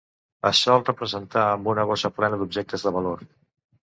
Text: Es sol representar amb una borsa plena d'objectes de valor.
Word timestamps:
Es 0.49 0.59
sol 0.67 0.79
representar 0.87 1.43
amb 1.49 1.69
una 1.73 1.85
borsa 1.91 2.11
plena 2.21 2.39
d'objectes 2.39 2.87
de 2.87 2.95
valor. 2.97 3.23